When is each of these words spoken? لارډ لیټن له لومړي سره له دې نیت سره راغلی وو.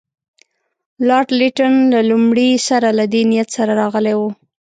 لارډ 1.07 1.27
لیټن 1.39 1.73
له 1.93 2.01
لومړي 2.09 2.49
سره 2.67 2.87
له 2.99 3.05
دې 3.13 3.21
نیت 3.31 3.49
سره 3.57 3.71
راغلی 3.81 4.13
وو. 4.19 4.29